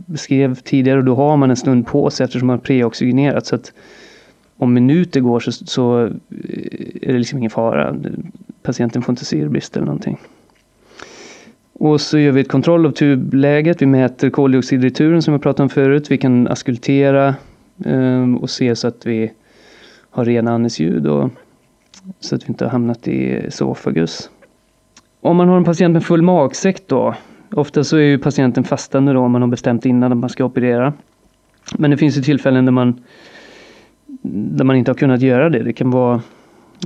[0.07, 3.47] beskrev tidigare och då har man en stund på sig eftersom man har preoxygenerat.
[3.47, 3.73] Så att
[4.57, 6.11] om minuter går så, så eh,
[7.03, 7.97] är det liksom ingen fara.
[8.63, 10.19] Patienten får inte syrebrist eller någonting.
[11.85, 13.83] Och så gör vi ett kontroll av tubläget.
[13.83, 16.11] Vi mäter koldioxidreturen som jag pratade om förut.
[16.11, 17.35] Vi kan askultera
[17.85, 19.33] um, och se så att vi
[20.11, 21.31] har rena andningsljud och
[22.21, 24.31] så att vi inte har hamnat i esofagus.
[25.21, 27.15] Om man har en patient med full magsäck då,
[27.51, 30.45] ofta så är ju patienten fastande då om man har bestämt innan att man ska
[30.45, 30.93] operera.
[31.79, 33.01] Men det finns ju tillfällen där man,
[34.23, 35.63] där man inte har kunnat göra det.
[35.63, 36.23] Det kan vara,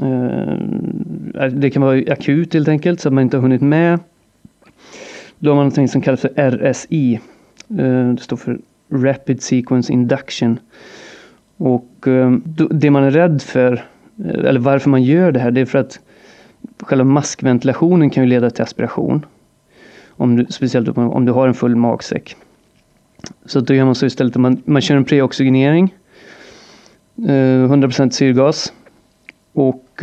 [0.03, 4.01] eh, det kan vara akut helt enkelt så att man inte har hunnit med.
[5.39, 7.21] Då har man någonting som kallas för RSI.
[7.79, 8.59] Eh, det står för
[8.91, 10.59] Rapid Sequence Induction.
[11.57, 12.31] Och eh,
[12.71, 13.73] det man är rädd för,
[14.25, 16.01] eh, eller varför man gör det här, det är för att
[16.81, 19.27] själva maskventilationen kan ju leda till aspiration.
[20.09, 22.37] Om du, speciellt om du har en full magsäck.
[23.45, 25.95] Så då gör man så istället att man, man kör en preoxygenering.
[27.17, 28.73] 100% syrgas.
[29.53, 30.03] Och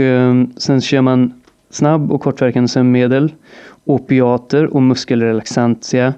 [0.57, 1.33] sen kör man
[1.73, 3.33] snabb och kortverkande sömnmedel,
[3.85, 6.13] opiater och muskelrelaxantia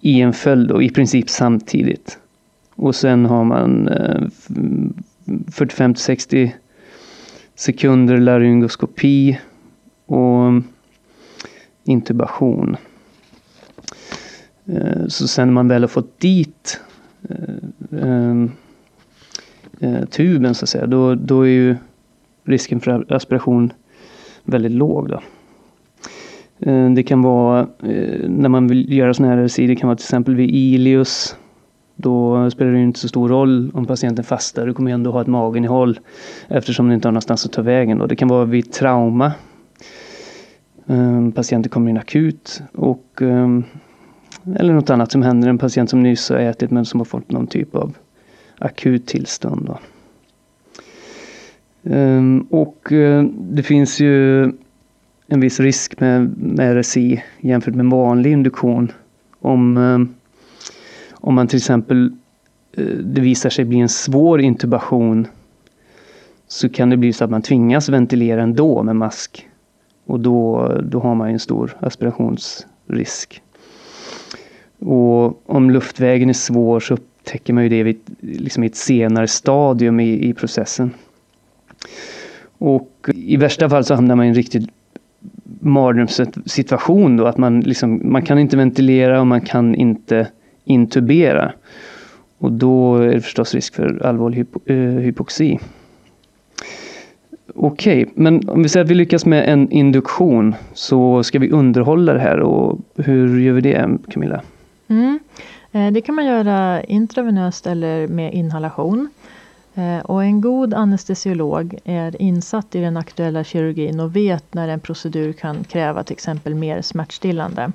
[0.00, 2.18] i en följd och i princip samtidigt.
[2.74, 4.22] Och sen har man eh,
[5.52, 6.54] 45 60
[7.54, 9.38] sekunder laryngoskopi
[10.06, 10.62] och
[11.84, 12.76] intubation.
[14.66, 16.80] Eh, så sen när man väl har fått dit
[17.90, 18.42] eh,
[19.80, 21.76] eh, tuben så att säga, då, då är ju
[22.44, 23.72] risken för aspiration
[24.46, 25.08] väldigt låg.
[25.08, 25.20] Då.
[26.60, 29.96] Eh, det kan vara eh, när man vill göra sådana här RSI, det kan vara
[29.96, 31.36] till exempel vid Ilius.
[31.96, 35.26] Då spelar det inte så stor roll om patienten fastar, du kommer ändå ha ett
[35.26, 36.00] mageninnehåll
[36.48, 37.98] eftersom du inte har någonstans att ta vägen.
[37.98, 38.06] Då.
[38.06, 39.32] Det kan vara vid trauma.
[40.86, 43.22] Eh, patienten kommer in akut och
[44.54, 47.30] eller något annat som händer en patient som nyss har ätit men som har fått
[47.30, 47.96] någon typ av
[48.58, 49.68] akut tillstånd.
[49.68, 49.76] Um,
[51.90, 54.42] Ehm, och eh, det finns ju
[55.26, 58.92] en viss risk med, med RSI jämfört med vanlig induktion.
[59.40, 59.98] Om, eh,
[61.12, 62.12] om man till exempel
[62.72, 65.26] eh, det visar sig bli en svår intubation
[66.48, 69.48] så kan det bli så att man tvingas ventilera ändå med mask.
[70.06, 73.42] Och då, då har man en stor aspirationsrisk.
[74.78, 79.28] Och om luftvägen är svår så upptäcker man ju det vid, liksom i ett senare
[79.28, 80.90] stadium i, i processen.
[82.58, 84.70] Och i värsta fall så hamnar man i en riktigt
[85.60, 90.28] mardrömssituation då, att man, liksom, man kan inte ventilera och man kan inte
[90.64, 91.52] intubera.
[92.38, 95.58] Och då är det förstås risk för allvarlig hypo, eh, hypoxi.
[97.54, 101.50] Okej, okay, men om vi säger att vi lyckas med en induktion så ska vi
[101.50, 104.40] underhålla det här och hur gör vi det Camilla?
[104.88, 105.18] Mm.
[105.72, 109.08] Eh, det kan man göra intravenöst eller med inhalation.
[109.76, 114.80] Eh, och en god anestesiolog är insatt i den aktuella kirurgin och vet när en
[114.80, 117.72] procedur kan kräva till exempel mer smärtstillande.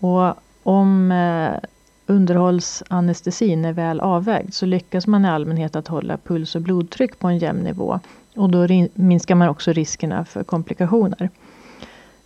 [0.00, 1.68] Och om eh,
[2.06, 7.28] underhållsanestesin är väl avvägd så lyckas man i allmänhet att hålla puls och blodtryck på
[7.28, 8.00] en jämn nivå.
[8.36, 11.30] Och då minskar man också riskerna för komplikationer.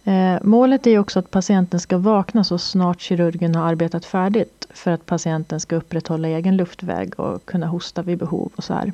[0.05, 4.91] Eh, målet är också att patienten ska vakna så snart kirurgen har arbetat färdigt för
[4.91, 8.93] att patienten ska upprätthålla egen luftväg och kunna hosta vid behov och så här.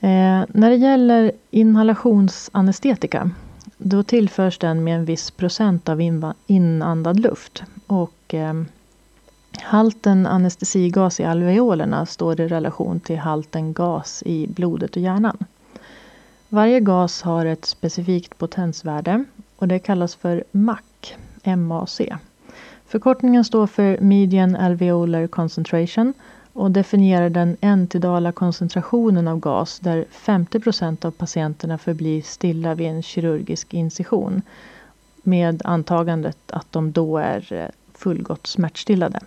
[0.00, 3.30] Eh, när det gäller inhalationsanestetika
[3.78, 6.00] då tillförs den med en viss procent av
[6.46, 7.62] inandad luft.
[7.86, 8.66] Och, ehm,
[9.62, 15.36] halten anestesigas i alveolerna står i relation till halten gas i blodet och hjärnan.
[16.48, 19.24] Varje gas har ett specifikt potensvärde
[19.56, 21.14] och det kallas för MAC,
[21.44, 22.00] MAC.
[22.86, 26.12] Förkortningen står för Median Alveolar Concentration
[26.52, 32.86] och definierar den entidala koncentrationen av gas där 50 procent av patienterna förblir stilla vid
[32.86, 34.42] en kirurgisk incision
[35.22, 39.20] med antagandet att de då är eh, fullgott smärtstillade.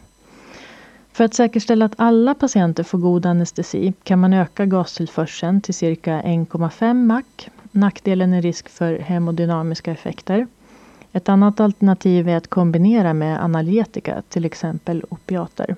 [1.12, 6.22] För att säkerställa att alla patienter får god anestesi kan man öka gastillförseln till cirka
[6.22, 7.26] 1,5 MAC
[7.72, 10.48] Nackdelen är risk för hemodynamiska effekter.
[11.14, 15.76] Ett annat alternativ är att kombinera med analgetika, till exempel opiater.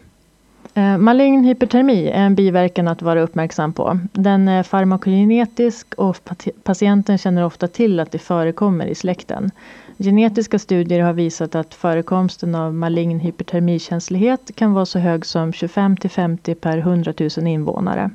[0.73, 3.99] Eh, malign hypertermi är en biverkan att vara uppmärksam på.
[4.13, 6.17] Den är farmakogenetisk och
[6.63, 9.51] patienten känner ofta till att det förekommer i släkten.
[9.97, 15.97] Genetiska studier har visat att förekomsten av malign hypertermikänslighet kan vara så hög som 25
[15.97, 18.09] till 50 per 100 000 invånare.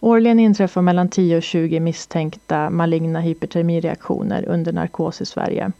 [0.00, 5.72] Årligen inträffar mellan 10 och 20 misstänkta maligna hypertermireaktioner under narkos i Sverige.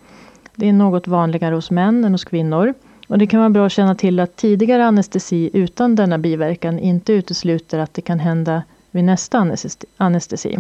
[0.55, 2.75] Det är något vanligare hos män än hos kvinnor.
[3.09, 7.13] Och det kan vara bra att känna till att tidigare anestesi utan denna biverkan inte
[7.13, 9.57] utesluter att det kan hända vid nästa
[9.97, 10.59] anestesi.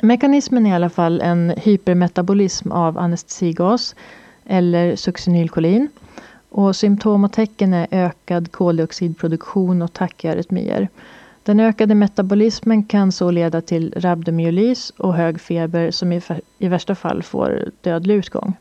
[0.00, 3.94] Mekanismen är i alla fall en hypermetabolism av anestesigas
[4.46, 5.88] eller succinylkolin.
[6.50, 10.88] Och symptom och tecken är ökad koldioxidproduktion och tachyarrytmier.
[11.48, 16.20] Den ökade metabolismen kan så leda till rabdomyolys och hög feber som i,
[16.58, 18.56] i värsta fall får dödlig utgång.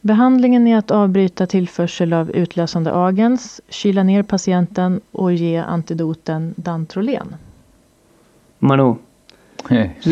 [0.00, 7.34] Behandlingen är att avbryta tillförsel av utlösande agens, kyla ner patienten och ge antidoten Dantrolen.
[8.58, 8.94] Manu,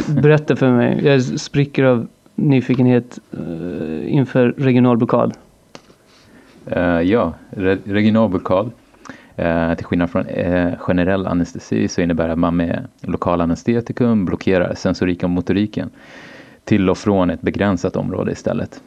[0.09, 1.05] berätta för mig.
[1.05, 5.37] Jag spricker av nyfikenhet uh, inför regional blockad.
[6.77, 8.71] Uh, ja, re regional blockad
[9.37, 14.25] Eh, till skillnad från eh, generell anestesi så innebär det att man med lokal anestetikum
[14.25, 15.91] blockerar sensoriken och motoriken
[16.65, 18.83] till och från ett begränsat område istället.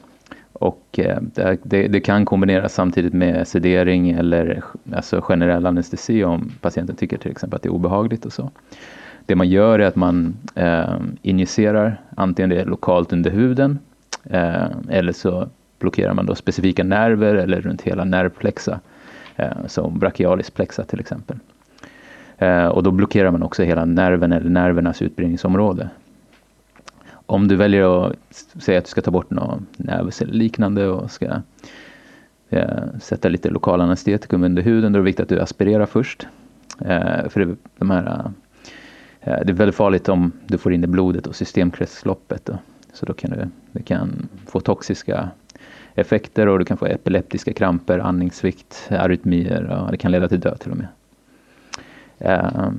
[0.53, 1.17] Och eh,
[1.63, 7.31] det, det, kan kombineras samtidigt med sedering eller alltså generell anestesi om patienten tycker till
[7.31, 8.51] exempel att det är obehagligt och så.
[9.25, 13.79] Det man gör är att man eh, injicerar antingen det lokalt under huden
[14.23, 18.96] eh, eller så blockerar man då specifika nerver eller runt hela nervplexa eh,
[19.37, 21.37] Eh, som brachialis plexa till exempel.
[22.37, 25.89] Eh, och då blockerar man också hela nerven eller nervernas utbredningsområde.
[27.11, 28.15] Om du väljer att
[28.63, 31.41] säga att du ska ta bort något nervus eller liknande och ska
[32.49, 36.27] eh, sätta lite lokal anestetikum under huden, då är det viktigt att du aspirerar först.
[37.29, 38.31] För det, de här,
[39.19, 42.45] det är väldigt farligt om du får in det i blodet och systemkretsloppet.
[42.45, 42.57] Då.
[42.93, 45.29] Så då kan du, du kan få toxiska
[45.97, 50.59] effekter och du kan få epileptiska kramper, andningssvikt, arytmier och det kan leda till död
[50.59, 50.87] till och med.
[52.19, 52.69] Eh,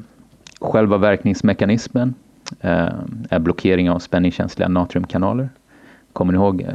[0.61, 2.15] själva verkningsmekanismen
[2.61, 2.89] eh,
[3.31, 5.49] är blockering av spänningskänsliga natriumkanaler.
[6.13, 6.69] Kommer ni ihåg eh,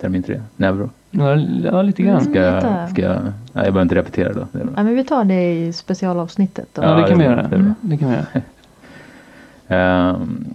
[0.00, 0.90] termin 3, neuro?
[1.10, 2.24] Ja, ja lite grann.
[2.24, 4.46] Ska, jag, ska jag, nej, jag behöver inte repetera då.
[4.52, 6.68] Ja, men vi tar det i specialavsnittet.
[6.72, 6.82] Då.
[6.82, 7.40] Ja, det kan vi göra.
[7.40, 7.74] Mm.
[7.80, 10.10] Det kan vi göra.
[10.10, 10.54] um,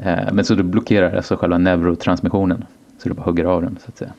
[0.06, 2.64] uh, men så du blockerar alltså själva neurotransmissionen.
[2.98, 4.12] Så du bara hugger av den så att säga.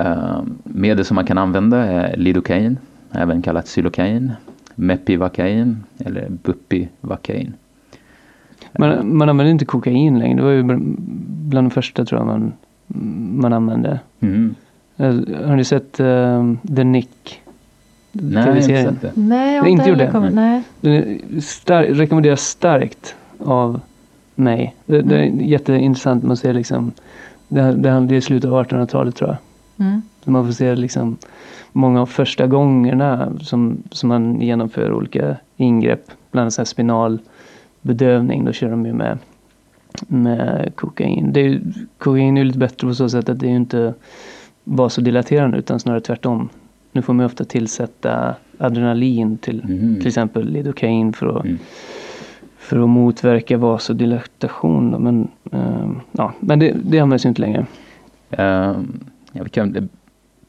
[0.00, 2.78] Uh, medel som man kan använda är lidocain,
[3.12, 4.32] även kallat xylocain,
[4.74, 7.52] mepivakain eller bupivakain.
[8.78, 10.36] Man, man använder inte kokain längre.
[10.36, 12.52] Det var ju bland de första tror jag man,
[13.40, 14.00] man använde.
[14.20, 14.54] Mm.
[15.46, 17.42] Har ni sett uh, The Nick?
[18.12, 19.12] Nej, jag har inte sett det.
[19.14, 20.10] Nej, jag har inte gjort det.
[20.10, 20.62] Kommit, nej.
[20.80, 23.80] Den star rekommenderas starkt av
[24.34, 24.74] mig.
[24.86, 25.46] Det, det är mm.
[25.46, 26.24] jätteintressant.
[26.24, 26.92] Man ser liksom,
[27.48, 29.36] det, det, det är slutet av 1800-talet tror jag.
[29.78, 30.02] Mm.
[30.24, 31.16] Så man får se liksom
[31.72, 36.10] många av första gångerna som, som man genomför olika ingrepp.
[36.30, 37.18] Bland annat spinal
[37.80, 38.44] bedövning.
[38.44, 39.18] Då kör de ju med,
[40.08, 41.32] med kokain.
[41.32, 41.60] Det är,
[41.98, 43.94] kokain är lite bättre på så sätt att det är inte
[44.64, 46.48] vasodilaterande utan snarare tvärtom.
[46.92, 49.96] Nu får man ofta tillsätta adrenalin till mm.
[49.96, 51.58] till exempel lidocain för att, mm.
[52.58, 54.90] för att motverka vasodilatation.
[54.90, 57.66] Men, uh, ja, men det, det används ju inte längre.
[58.38, 58.80] Uh,
[59.38, 59.88] ja, vi kan,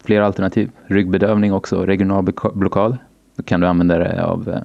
[0.03, 0.71] flera alternativ.
[0.85, 2.97] Ryggbedövning också, regional blockad.
[3.35, 4.61] Då kan du använda det av eh,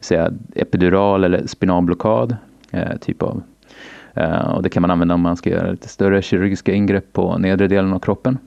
[0.00, 2.36] säga, epidural eller spinalblockad.
[2.70, 3.42] Eh, typ av.
[4.14, 7.38] Eh, och det kan man använda om man ska göra lite större kirurgiska ingrepp på
[7.38, 8.38] nedre delen av kroppen.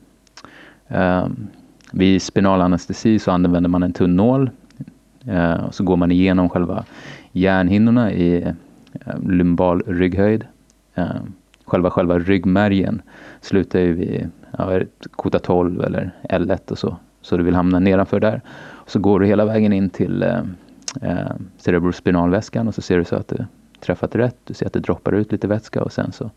[0.88, 1.28] Eh,
[1.92, 4.50] vid spinalanestesi så använder man en tunn nål.
[5.26, 6.86] Eh, och så går man igenom själva
[7.32, 10.46] hjärnhinnorna i eh, lumbal rygghöjd.
[10.96, 11.34] Ehm,
[11.66, 13.02] själva, själva ryggmärgen
[13.42, 14.80] slutar ju vid ja,
[15.12, 16.98] kota 12 eller L1 och så.
[17.22, 18.42] Så du vill hamna nedanför där.
[18.86, 20.40] Så går du hela vägen in till eh,
[21.02, 23.46] eh cerebrospinalväskan och så ser du så att du
[23.80, 24.38] träffat rätt.
[24.44, 26.32] Du ser att det droppar ut lite vätska och sen så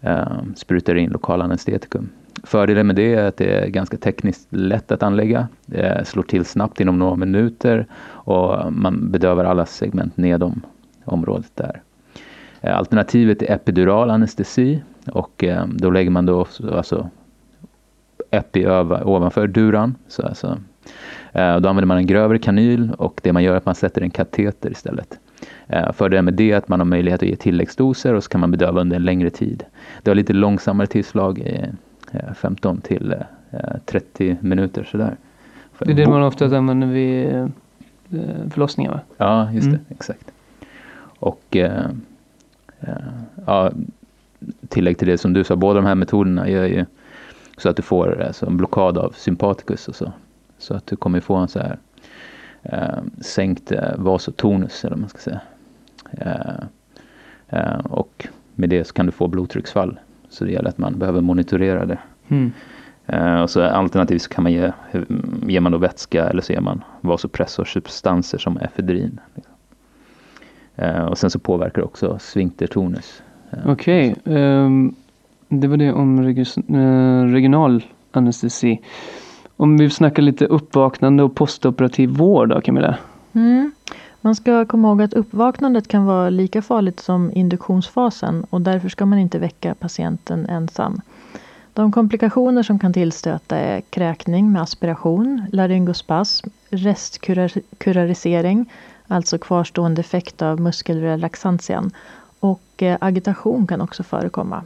[0.00, 2.08] eh, sprutar du in lokal anestetikum.
[2.42, 5.48] Fördelen med det är att det är ganska tekniskt lätt att anlägga.
[5.66, 10.62] Det slår till snabbt inom några minuter och man bedövar alla segment nedom
[11.04, 11.82] området där.
[12.60, 17.10] Eh, alternativet är epidural anestesi och eh, då lägger man då alltså
[18.30, 19.94] epi ovanför duran.
[20.08, 20.58] Så alltså
[21.32, 24.02] Eh, då använder man en grövre kanyl och det man gör är att man sätter
[24.02, 25.18] en kateter istället.
[25.66, 28.40] Eh, fördelen med det är att man har möjlighet att ge tilläggsdoser och så kan
[28.40, 29.64] man bedöva under en längre tid.
[30.02, 31.64] Det har lite långsammare tillslag, i
[32.34, 33.14] 15 eh, till
[33.84, 35.16] 30 minuter sådär.
[35.78, 37.52] Det är det man ofta använder vid
[38.50, 39.00] förlossningar va?
[39.16, 39.84] Ja, just det, mm.
[39.88, 40.30] exakt.
[41.20, 41.56] Och
[43.46, 43.70] ja,
[44.68, 46.84] tillägg till det som du sa, båda de här metoderna gör ju
[47.58, 50.12] så att du får alltså, en blockad av sympaticus och så.
[50.58, 51.78] Så att du kommer få en så här
[52.62, 55.40] eh, sänkt eh, vasotonus eller vad man ska säga.
[56.12, 56.64] Eh,
[57.48, 59.98] eh, och med det så kan du få blodtrycksfall.
[60.28, 61.98] Så det gäller att man behöver monitorera det.
[62.28, 62.52] Mm.
[63.42, 64.72] Och så alternativt så kan man ge,
[65.46, 69.20] ger man då vätska eller så ger man vasopressorsubstanser som efedrin.
[69.34, 69.54] Liksom.
[70.78, 73.22] Eh, och sen så påverkar det också sfinktertonus.
[73.64, 74.42] Okej, okay.
[74.42, 74.94] um,
[75.48, 78.80] det var det om eh, regional anestesi.
[79.56, 82.96] Om vi snackar lite uppvaknande och postoperativ vård då Camilla?
[83.32, 83.72] Mm.
[84.20, 89.06] Man ska komma ihåg att uppvaknandet kan vara lika farligt som induktionsfasen och därför ska
[89.06, 91.00] man inte väcka patienten ensam.
[91.72, 98.72] De komplikationer som kan tillstöta är kräkning med aspiration, laryngospasm, restkurarisering,
[99.06, 101.90] alltså kvarstående effekt av muskelrelaxantian
[102.40, 104.64] och eh, agitation kan också förekomma.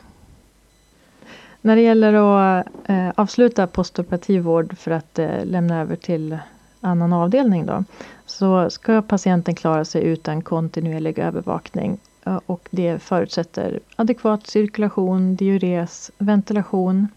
[1.65, 6.39] När det gäller att eh, avsluta postoperativ vård för att eh, lämna över till
[6.81, 7.85] annan avdelning då,
[8.27, 11.99] så ska patienten klara sig utan kontinuerlig övervakning.
[12.27, 17.09] Eh, och det förutsätter adekvat cirkulation, diures, ventilation,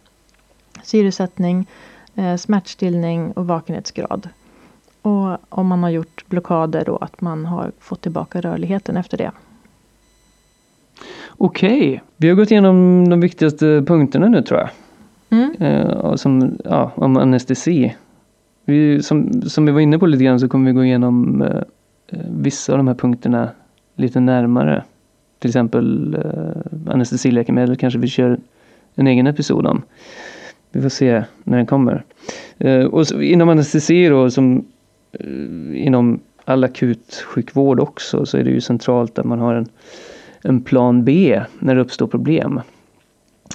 [0.83, 1.67] syresättning,
[2.15, 4.29] eh, smärtstillning och vakenhetsgrad.
[5.01, 9.31] Och om man har gjort blockader då att man har fått tillbaka rörligheten efter det.
[11.37, 14.69] Okej, vi har gått igenom de viktigaste punkterna nu tror jag.
[15.29, 15.55] Mm.
[15.59, 17.95] Eh, som, ja, om anestesi.
[18.65, 21.61] Vi, som, som vi var inne på lite grann så kommer vi gå igenom eh,
[22.07, 23.49] eh, vissa av de här punkterna
[23.95, 24.83] lite närmare.
[25.39, 28.39] Till exempel eh, anestesiläkemedel kanske vi kör
[28.95, 29.81] en egen episod om.
[30.71, 32.03] Vi får se när den kommer.
[32.57, 34.65] Eh, och så, inom anestesi då, som
[35.11, 39.67] eh, inom all akutsjukvård också, så är det ju centralt att man har en,
[40.45, 42.61] en plan B när det uppstår problem.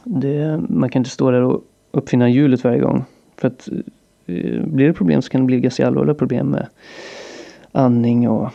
[0.04, 3.04] Det, man kan inte stå där och uppfinna hjulet varje gång.
[3.36, 3.68] För att
[4.26, 6.66] eh, blir det problem så kan det bli ganska allvarliga problem med
[7.72, 8.50] andning och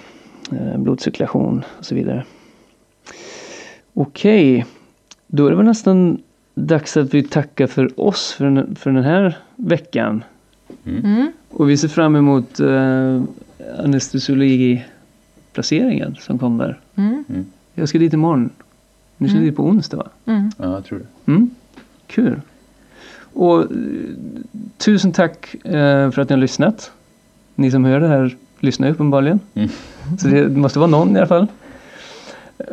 [0.52, 2.26] eh, blodcirkulation och så vidare.
[3.94, 4.66] Okej,
[5.28, 6.22] då är det väl nästan
[6.54, 10.24] dags att vi tackar för oss för den, för den här veckan.
[10.86, 11.32] Mm.
[11.50, 13.22] Och vi ser fram emot eh,
[13.80, 16.80] anestesiologiplaceringen som kommer.
[16.96, 17.24] Mm.
[17.76, 18.50] Jag ska dit imorgon.
[19.18, 19.46] Nu ska Mm.
[19.50, 20.08] dit på onsdag va?
[20.26, 20.52] Mm.
[20.58, 21.32] Ja, jag tror det.
[21.32, 21.50] Mm.
[22.08, 22.42] Kul.
[23.34, 23.68] Och eh,
[24.78, 26.92] tusen tack eh, för att ni har lyssnat.
[27.56, 29.40] Ni som hör det här lyssnar uppenbarligen.
[29.54, 29.70] Mm.
[30.20, 31.48] Så det måste vara någon i alla fall.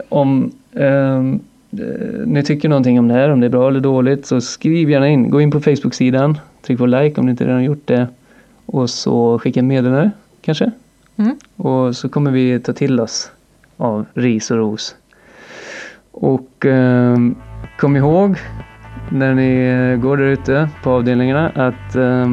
[0.08, 1.40] Om ehm,
[1.72, 4.90] eh, ni tycker någonting om det här, om det är bra eller dåligt, så skriv
[4.90, 5.30] gärna in.
[5.30, 8.06] Gå in på Facebook-sidan, tryck på like om ni inte redan gjort det.
[8.66, 10.70] Och så skicka en meddelande kanske.
[11.16, 11.36] Mm.
[11.56, 13.30] Och så kommer vi ta till oss
[13.76, 14.96] av ris och ros.
[16.12, 17.16] Och eh,
[17.78, 18.38] kom ihåg
[19.08, 22.26] när ni går där ute på avdelningarna att eh,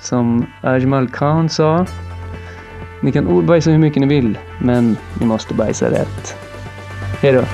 [0.00, 1.86] som Ajmal Khan sa
[3.02, 6.36] ni kan ordbajsa hur mycket ni vill men ni måste bajsa rätt.
[7.22, 7.44] Hej då!